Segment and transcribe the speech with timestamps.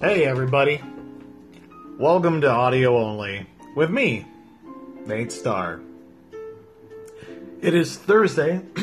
[0.00, 0.80] Hey, everybody.
[1.98, 4.24] Welcome to Audio Only with me,
[5.04, 5.82] Nate Starr.
[7.60, 8.62] It is Thursday,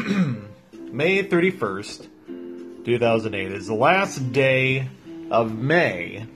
[0.73, 3.51] May 31st, 2008.
[3.51, 4.89] It's the last day
[5.31, 6.27] of May,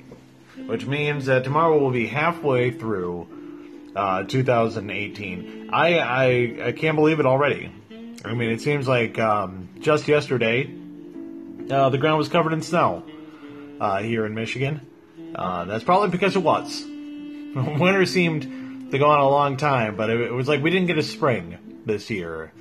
[0.65, 3.27] which means that tomorrow will be halfway through
[3.95, 5.69] uh, 2018.
[5.71, 7.71] I, I, I can't believe it already.
[8.25, 10.73] I mean, it seems like um, just yesterday
[11.69, 13.03] uh, the ground was covered in snow
[13.81, 14.79] uh, here in Michigan.
[15.33, 16.85] Uh, that's probably because it was.
[17.55, 20.87] Winter seemed to go on a long time, but it, it was like we didn't
[20.87, 22.53] get a spring this year.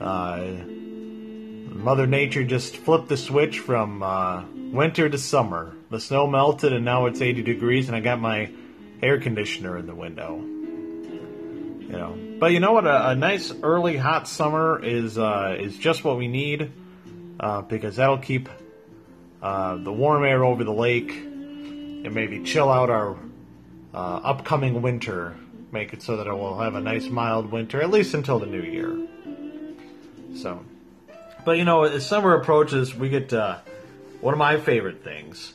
[0.00, 0.44] Uh,
[1.74, 5.74] Mother Nature just flipped the switch from uh, winter to summer.
[5.90, 8.50] The snow melted, and now it's 80 degrees, and I got my
[9.02, 10.36] air conditioner in the window.
[10.36, 12.86] You know, but you know what?
[12.86, 16.70] A, a nice early hot summer is uh, is just what we need
[17.68, 18.48] because that'll keep
[19.42, 23.16] uh, the warm air over the lake and maybe chill out our
[23.94, 25.36] uh, upcoming winter.
[25.70, 28.46] Make it so that it will have a nice mild winter, at least until the
[28.46, 28.96] new year.
[30.34, 30.64] So,
[31.44, 33.58] but you know, as summer approaches, we get uh,
[34.20, 35.52] one of my favorite things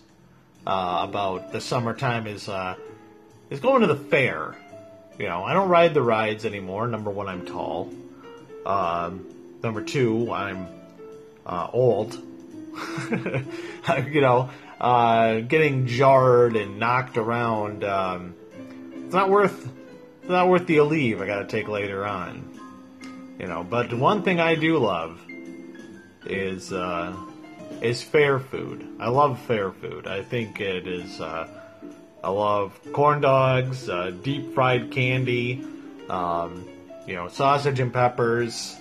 [0.68, 2.76] uh, about the summertime is uh,
[3.50, 4.56] is going to the fair.
[5.18, 6.88] You know, I don't ride the rides anymore.
[6.88, 7.92] Number one, I'm tall.
[8.66, 10.68] Um, number two, I'm
[11.46, 12.22] old.
[14.12, 17.84] you know, uh, getting jarred and knocked around.
[17.84, 18.36] Um,
[19.06, 19.70] it's not worth.
[20.22, 22.50] It's not worth the leave I got to take later on.
[23.40, 25.20] You know, but one thing I do love
[26.26, 27.16] is uh,
[27.82, 28.88] is fair food.
[29.00, 30.08] I love fair food.
[30.08, 31.20] I think it is.
[31.20, 31.48] Uh,
[32.24, 35.66] I love corn dogs, uh, deep fried candy,
[36.10, 36.66] um,
[37.06, 38.78] you know, sausage and peppers,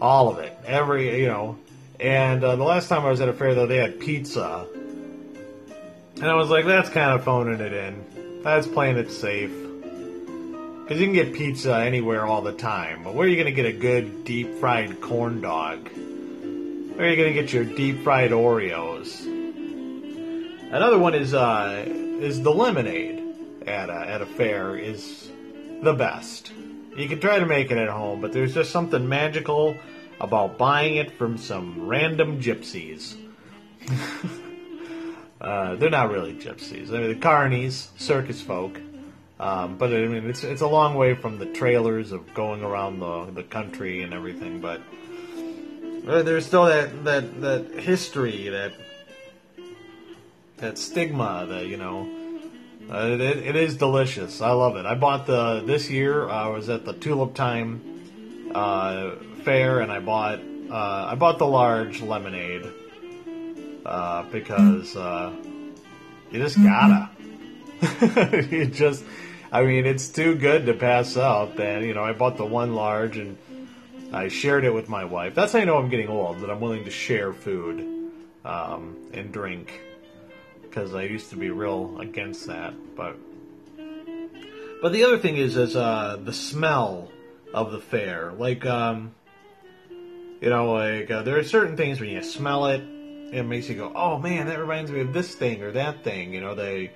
[0.00, 0.56] all of it.
[0.64, 1.58] Every you know,
[2.02, 4.66] and uh, the last time I was at a fair, though, they had pizza.
[6.16, 8.40] And I was like, that's kind of phoning it in.
[8.42, 9.52] That's playing it safe.
[9.52, 13.04] Because you can get pizza anywhere all the time.
[13.04, 15.88] But where are you going to get a good deep fried corn dog?
[15.94, 19.24] Where are you going to get your deep fried Oreos?
[20.72, 23.22] Another one is uh, is the lemonade
[23.66, 25.30] at a, at a fair is
[25.82, 26.50] the best.
[26.96, 29.76] You can try to make it at home, but there's just something magical
[30.20, 33.16] about buying it from some random gypsies.
[35.40, 36.88] uh, they're not really gypsies.
[36.88, 38.80] They're the carnies, circus folk.
[39.40, 43.00] Um, but I mean, it's it's a long way from the trailers of going around
[43.00, 44.60] the the country and everything.
[44.60, 44.82] But
[46.06, 48.72] uh, there's still that that that history, that
[50.58, 52.08] that stigma, that you know.
[52.90, 54.42] Uh, it, it is delicious.
[54.42, 54.84] I love it.
[54.84, 56.28] I bought the this year.
[56.28, 57.80] I was at the Tulip Time
[58.54, 59.12] uh,
[59.44, 60.40] fair, and I bought
[60.72, 62.66] uh, I bought the large lemonade
[63.84, 65.32] uh, because uh,
[66.30, 67.10] you just gotta.
[68.50, 69.04] you just,
[69.50, 71.58] I mean, it's too good to pass up.
[71.58, 73.36] And you know, I bought the one large, and
[74.12, 75.34] I shared it with my wife.
[75.34, 76.40] That's how I know I'm getting old.
[76.40, 78.12] That I'm willing to share food
[78.44, 79.78] um, and drink
[80.62, 83.16] because I used to be real against that, but.
[84.80, 87.12] But the other thing is, is uh, the smell
[87.54, 88.32] of the fair.
[88.32, 89.14] Like, um,
[90.42, 92.82] you know, like uh, there are certain things when you smell it,
[93.32, 96.34] it makes you go, "Oh man, that reminds me of this thing or that thing."
[96.34, 96.90] You know, they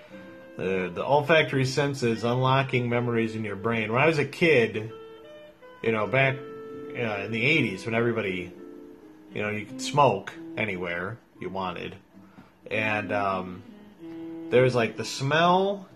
[0.57, 3.93] the the olfactory senses unlocking memories in your brain.
[3.93, 4.91] When I was a kid,
[5.81, 8.53] you know, back uh, in the '80s, when everybody,
[9.33, 11.95] you know, you could smoke anywhere you wanted,
[12.69, 13.63] and um,
[14.51, 15.87] there's like the smell.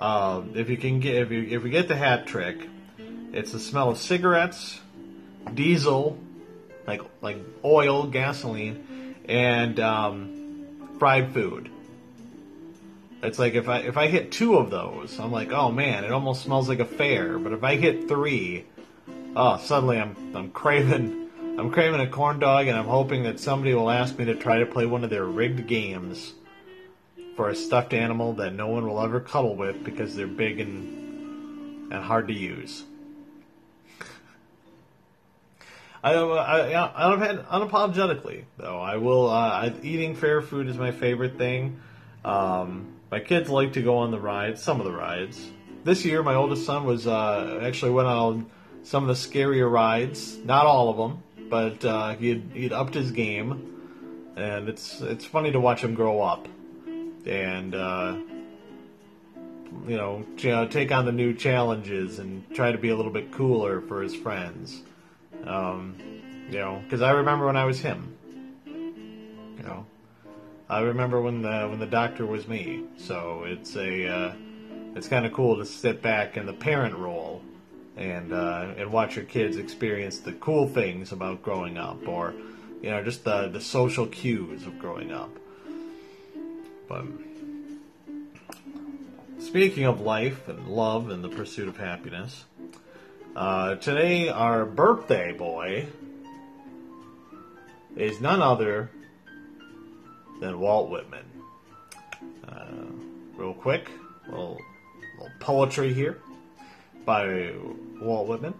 [0.00, 2.68] Uh, if you can get if you if we get the hat trick,
[3.32, 4.80] it's the smell of cigarettes,
[5.54, 6.18] diesel,
[6.90, 11.70] like like oil, gasoline, and um, fried food.
[13.22, 16.10] It's like if I if I hit two of those, I'm like, oh man, it
[16.10, 17.38] almost smells like a fair.
[17.38, 18.64] But if I hit three,
[19.36, 23.74] oh, suddenly I'm I'm craving I'm craving a corn dog, and I'm hoping that somebody
[23.74, 26.32] will ask me to try to play one of their rigged games
[27.36, 31.92] for a stuffed animal that no one will ever cuddle with because they're big and
[31.92, 32.84] and hard to use.
[36.02, 38.80] I, I, I've had unapologetically though.
[38.80, 39.28] I will.
[39.28, 41.80] Uh, I, eating fair food is my favorite thing.
[42.24, 45.44] Um, my kids like to go on the rides, some of the rides.
[45.84, 48.50] This year, my oldest son was uh, actually went on
[48.82, 50.36] some of the scarier rides.
[50.38, 55.52] Not all of them, but uh, he he'd upped his game, and it's it's funny
[55.52, 56.48] to watch him grow up,
[57.26, 58.16] and uh,
[59.86, 63.80] you know, take on the new challenges and try to be a little bit cooler
[63.80, 64.82] for his friends.
[65.44, 65.96] Um,
[66.50, 68.16] you know, because I remember when I was him.
[68.66, 69.86] You know,
[70.68, 72.84] I remember when the when the doctor was me.
[72.96, 74.34] So it's a uh,
[74.94, 77.42] it's kind of cool to sit back in the parent role
[77.96, 82.34] and uh, and watch your kids experience the cool things about growing up, or
[82.82, 85.30] you know just the the social cues of growing up.
[86.88, 87.04] But
[89.38, 92.44] speaking of life and love and the pursuit of happiness,
[93.36, 95.86] uh, today our birthday boy
[97.96, 98.90] is none other
[100.40, 101.24] than Walt Whitman.
[102.46, 102.64] Uh,
[103.36, 103.90] real quick,
[104.26, 104.58] little,
[105.18, 106.18] little poetry here
[107.04, 107.52] by
[108.00, 108.54] Walt Whitman.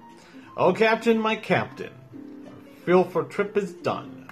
[0.57, 1.93] Oh, Captain, my Captain,
[2.47, 4.31] our fearful trip is done.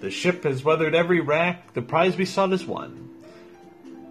[0.00, 3.08] The ship has weathered every rack, the prize we sought is won.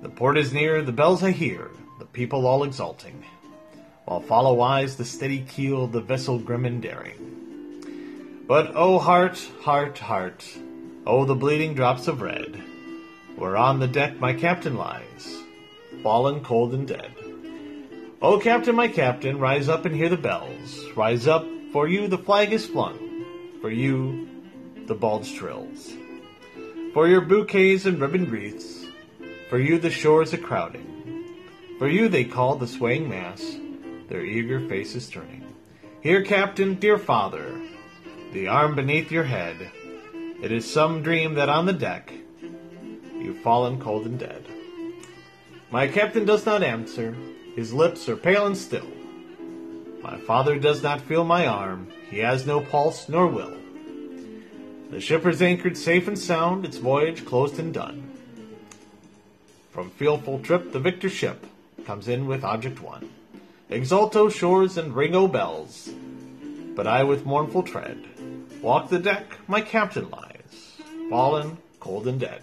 [0.01, 3.23] The port is near, the bells I hear, the people all exulting,
[4.09, 8.43] while follow wise the steady keel, the vessel grim and daring.
[8.47, 10.43] But oh, heart, heart, heart,
[11.05, 12.59] oh, the bleeding drops of red,
[13.35, 15.43] where on the deck my captain lies,
[16.01, 17.13] fallen cold and dead.
[18.19, 20.87] Oh, captain, my captain, rise up and hear the bells.
[20.95, 22.97] Rise up, for you the flag is flung,
[23.61, 24.27] for you
[24.87, 25.93] the bulge trills.
[26.95, 28.87] For your bouquets and ribbon wreaths,
[29.51, 31.27] for you the shores are crowding.
[31.77, 33.55] For you they call the swaying mass,
[34.09, 35.45] their eager faces turning.
[36.01, 37.61] Here, captain, dear father,
[38.33, 39.69] the arm beneath your head.
[40.41, 42.11] It is some dream that on the deck
[43.13, 44.45] you've fallen cold and dead.
[45.71, 47.15] My captain does not answer.
[47.55, 48.87] His lips are pale and still.
[50.01, 51.91] My father does not feel my arm.
[52.09, 53.55] He has no pulse nor will.
[54.89, 58.09] The ship is anchored safe and sound, its voyage closed and done.
[59.71, 61.45] From fearful trip, the victor ship
[61.85, 63.09] comes in with object won.
[63.69, 65.89] Exulto shores and ring o' bells.
[66.75, 68.03] But I with mournful tread
[68.61, 72.41] walk the deck, my captain lies, fallen, cold and dead.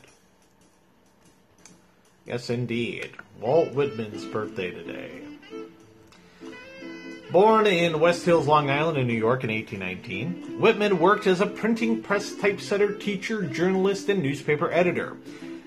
[2.25, 3.11] Yes, indeed.
[3.41, 5.23] Walt Whitman's birthday today.
[7.31, 11.47] Born in West Hills, Long Island, in New York in 1819, Whitman worked as a
[11.47, 15.17] printing press typesetter, teacher, journalist, and newspaper editor.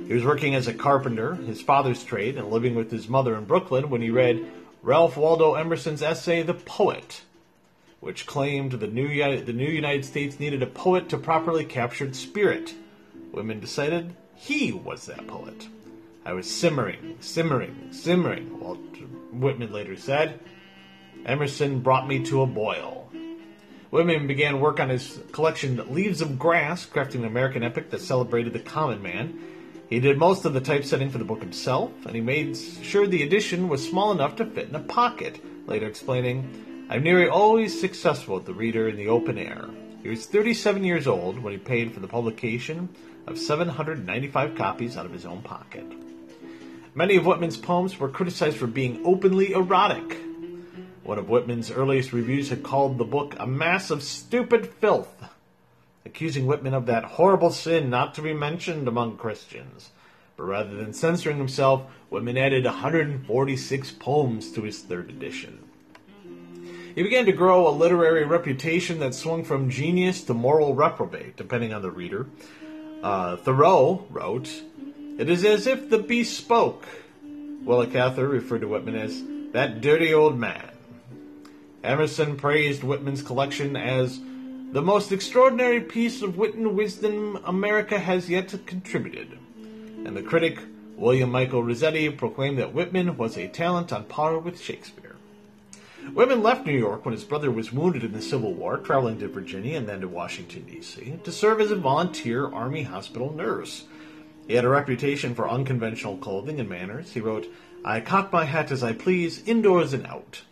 [0.08, 3.44] He was working as a carpenter, his father's trade, and living with his mother in
[3.44, 4.50] Brooklyn when he read
[4.82, 7.24] Ralph Waldo Emerson's essay, The Poet,
[8.00, 9.10] which claimed the new,
[9.44, 12.74] the new United States needed a poet to properly capture its spirit.
[13.32, 15.68] Whitman decided he was that poet.
[16.26, 18.80] I was simmering, simmering, simmering, Walt
[19.34, 20.40] Whitman later said.
[21.26, 23.12] Emerson brought me to a boil.
[23.90, 28.54] Whitman began work on his collection Leaves of Grass, crafting an American epic that celebrated
[28.54, 29.40] the common man.
[29.90, 33.24] He did most of the typesetting for the book himself, and he made sure the
[33.24, 38.36] edition was small enough to fit in a pocket, later explaining, I'm nearly always successful
[38.36, 39.66] with the reader in the open air.
[40.04, 42.90] He was 37 years old when he paid for the publication
[43.26, 45.86] of 795 copies out of his own pocket.
[46.94, 50.18] Many of Whitman's poems were criticized for being openly erotic.
[51.04, 55.24] One of Whitman's earliest reviews had called the book a mass of stupid filth,
[56.06, 59.90] accusing Whitman of that horrible sin not to be mentioned among Christians.
[60.38, 65.60] But rather than censoring himself, Whitman added 146 poems to his third edition.
[66.96, 71.74] He began to grow a literary reputation that swung from genius to moral reprobate, depending
[71.74, 72.28] on the reader.
[73.04, 74.50] Uh, Thoreau wrote,
[75.18, 76.88] it is as if the beast spoke.
[77.64, 79.22] Willa Cather referred to Whitman as
[79.52, 80.70] that dirty old man.
[81.84, 84.20] Emerson praised Whitman's collection as
[84.72, 89.40] the most extraordinary piece of wit and wisdom America has yet contributed.
[90.06, 90.60] And the critic,
[90.96, 95.16] William Michael Rossetti, proclaimed that Whitman was a talent on par with Shakespeare.
[96.14, 99.28] Whitman left New York when his brother was wounded in the Civil War, traveling to
[99.28, 103.86] Virginia and then to Washington, D.C., to serve as a volunteer Army hospital nurse.
[104.48, 107.12] He had a reputation for unconventional clothing and manners.
[107.14, 107.48] He wrote,
[107.84, 110.44] I cock my hat as I please, indoors and out.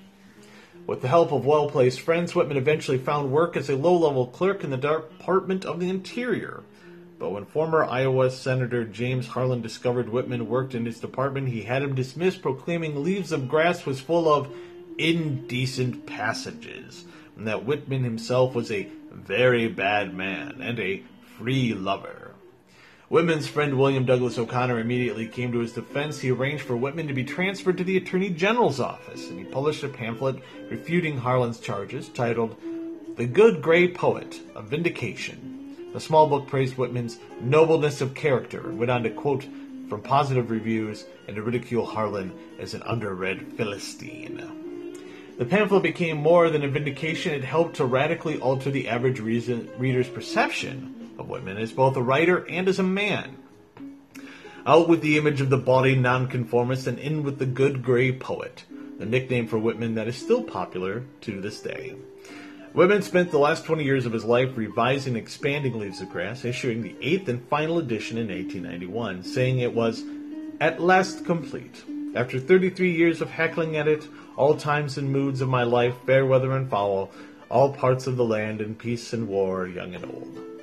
[0.87, 4.25] With the help of well placed friends, Whitman eventually found work as a low level
[4.25, 6.63] clerk in the Department of the Interior.
[7.19, 11.83] But when former Iowa Senator James Harlan discovered Whitman worked in his department, he had
[11.83, 14.49] him dismissed, proclaiming Leaves of Grass was full of
[14.97, 17.03] indecent passages,
[17.35, 21.03] and that Whitman himself was a very bad man and a
[21.37, 22.31] free lover.
[23.09, 26.19] Whitman's friend William Douglas O'Connor immediately came to his defense.
[26.19, 29.81] He arranged for Whitman to be transferred to the Attorney General's office, and he published
[29.85, 32.57] a pamphlet refuting Harlan's charges titled
[33.15, 35.77] The Good Gray Poet, A Vindication.
[35.93, 39.47] The small book praised Whitman's nobleness of character and went on to quote
[39.87, 44.43] from positive reviews and to ridicule Harlan as an underread Philistine.
[45.37, 49.69] The pamphlet became more than a vindication, it helped to radically alter the average reason,
[49.77, 53.37] reader's perception of Whitman as both a writer and as a man.
[54.65, 58.65] Out with the image of the body nonconformist and in with the good gray poet,
[58.99, 61.95] the nickname for Whitman that is still popular to this day.
[62.73, 66.45] Whitman spent the last 20 years of his life revising and expanding Leaves of Grass,
[66.45, 70.03] issuing the eighth and final edition in 1891, saying it was
[70.59, 71.83] at last complete.
[72.13, 76.25] After 33 years of heckling at it, all times and moods of my life, fair
[76.25, 77.09] weather and foul,
[77.49, 80.56] all parts of the land in peace and war, young and old.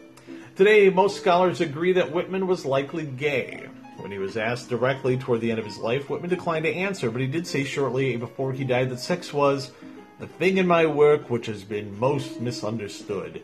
[0.57, 3.67] Today, most scholars agree that Whitman was likely gay.
[3.97, 7.11] When he was asked directly toward the end of his life, Whitman declined to answer,
[7.11, 9.73] but he did say shortly before he died that sex was
[10.21, 13.43] the thing in my work which has been most misunderstood,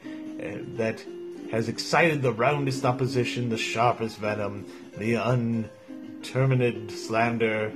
[0.76, 1.02] that
[1.50, 7.73] has excited the roundest opposition, the sharpest venom, the unterminated slander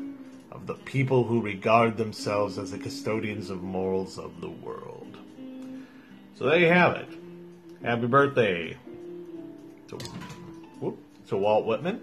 [0.52, 5.18] of the people who regard themselves as the custodians of morals of the world.
[6.36, 7.08] So there you have it.
[7.82, 8.76] Happy birthday
[9.88, 9.96] to,
[10.80, 10.98] whoop,
[11.28, 12.00] to Walt Whitman.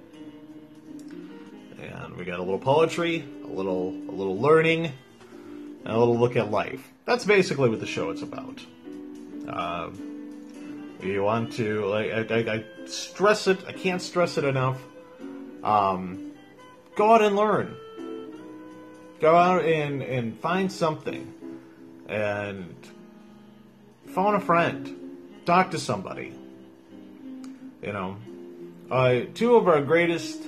[1.80, 6.36] And we got a little poetry, a little a little learning, and a little look
[6.36, 6.92] at life.
[7.06, 8.64] That's basically what the show is about.
[9.48, 9.90] Uh,
[11.02, 13.66] you want to, like, I, I, I, stress it.
[13.68, 14.80] I can't stress it enough.
[15.64, 16.34] Um,
[16.96, 17.76] go out and learn.
[19.20, 21.34] Go out and and find something,
[22.08, 22.76] and
[24.08, 26.34] phone a friend, talk to somebody.
[27.82, 28.18] You know,
[28.92, 30.40] uh, two of our greatest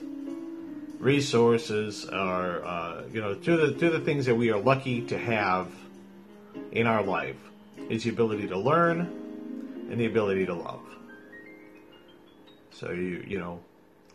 [1.00, 4.60] resources are, uh, you know, two of the two of the things that we are
[4.60, 5.72] lucky to have
[6.72, 7.38] in our life
[7.90, 9.00] is the ability to learn
[9.90, 10.82] and the ability to love.
[12.72, 13.62] So you you know,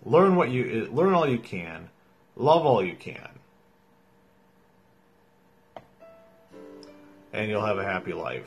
[0.04, 1.88] learn what you learn all you can,
[2.36, 3.30] love all you can,
[7.32, 8.46] and you'll have a happy life.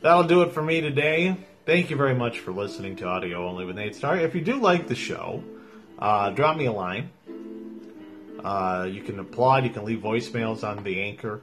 [0.00, 1.36] That'll do it for me today.
[1.66, 4.18] Thank you very much for listening to Audio Only with Nate Starr.
[4.18, 5.42] If you do like the show,
[5.98, 7.08] uh, drop me a line.
[8.44, 9.64] Uh, you can applaud.
[9.64, 11.40] You can leave voicemails on the anchor,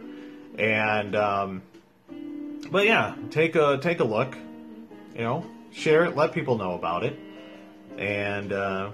[0.59, 1.63] and um,
[2.69, 4.35] but yeah, take a take a look.
[5.15, 6.15] You know, share it.
[6.15, 7.17] Let people know about it.
[7.97, 8.91] And uh,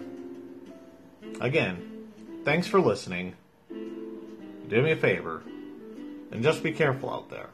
[1.42, 2.08] again,
[2.46, 3.36] thanks for listening.
[3.70, 5.44] Do me a favor,
[6.32, 7.50] and just be careful out there.